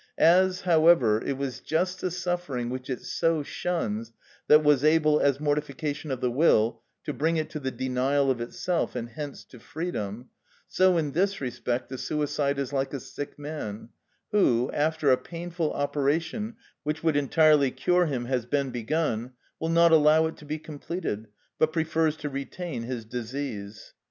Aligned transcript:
As, 0.17 0.61
however, 0.61 1.23
it 1.23 1.37
was 1.37 1.59
just 1.59 2.01
the 2.01 2.09
suffering 2.09 2.71
which 2.71 2.89
it 2.89 3.03
so 3.03 3.43
shuns 3.43 4.13
that 4.47 4.63
was 4.63 4.83
able, 4.83 5.19
as 5.19 5.39
mortification 5.39 6.09
of 6.09 6.21
the 6.21 6.31
will, 6.31 6.81
to 7.03 7.13
bring 7.13 7.37
it 7.37 7.51
to 7.51 7.59
the 7.59 7.69
denial 7.69 8.31
of 8.31 8.41
itself, 8.41 8.95
and 8.95 9.09
hence 9.09 9.43
to 9.43 9.59
freedom, 9.59 10.31
so 10.67 10.97
in 10.97 11.11
this 11.11 11.39
respect 11.39 11.87
the 11.87 11.99
suicide 11.99 12.57
is 12.57 12.73
like 12.73 12.95
a 12.95 12.99
sick 12.99 13.37
man, 13.37 13.89
who, 14.31 14.71
after 14.73 15.11
a 15.11 15.17
painful 15.17 15.71
operation 15.71 16.55
which 16.81 17.03
would 17.03 17.15
entirely 17.15 17.69
cure 17.69 18.07
him 18.07 18.25
has 18.25 18.47
been 18.47 18.71
begun, 18.71 19.33
will 19.59 19.69
not 19.69 19.91
allow 19.91 20.25
it 20.25 20.35
to 20.37 20.45
be 20.45 20.57
completed, 20.57 21.27
but 21.59 21.71
prefers 21.71 22.15
to 22.17 22.27
retain 22.27 22.81
his 22.81 23.05
disease. 23.05 23.93